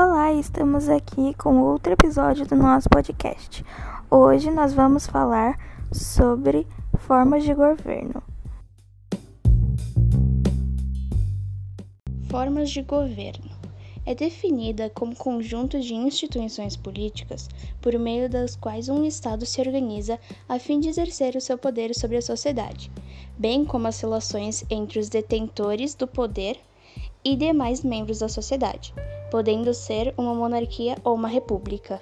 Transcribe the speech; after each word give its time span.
Olá, 0.00 0.32
estamos 0.32 0.88
aqui 0.88 1.34
com 1.34 1.60
outro 1.60 1.92
episódio 1.92 2.46
do 2.46 2.54
nosso 2.54 2.88
podcast. 2.88 3.64
Hoje 4.08 4.48
nós 4.48 4.72
vamos 4.72 5.08
falar 5.08 5.58
sobre 5.92 6.68
formas 6.98 7.42
de 7.42 7.52
governo. 7.52 8.22
Formas 12.30 12.70
de 12.70 12.80
governo 12.82 13.50
é 14.06 14.14
definida 14.14 14.88
como 14.88 15.16
conjunto 15.16 15.80
de 15.80 15.96
instituições 15.96 16.76
políticas 16.76 17.48
por 17.82 17.98
meio 17.98 18.30
das 18.30 18.54
quais 18.54 18.88
um 18.88 19.04
Estado 19.04 19.44
se 19.44 19.60
organiza 19.60 20.16
a 20.48 20.60
fim 20.60 20.78
de 20.78 20.88
exercer 20.88 21.34
o 21.34 21.40
seu 21.40 21.58
poder 21.58 21.92
sobre 21.92 22.18
a 22.18 22.22
sociedade, 22.22 22.88
bem 23.36 23.64
como 23.64 23.88
as 23.88 24.00
relações 24.00 24.64
entre 24.70 25.00
os 25.00 25.08
detentores 25.08 25.96
do 25.96 26.06
poder 26.06 26.56
e 27.24 27.34
demais 27.34 27.82
membros 27.82 28.20
da 28.20 28.28
sociedade, 28.28 28.94
podendo 29.30 29.72
ser 29.74 30.14
uma 30.16 30.34
monarquia 30.34 30.96
ou 31.04 31.14
uma 31.14 31.28
república. 31.28 32.00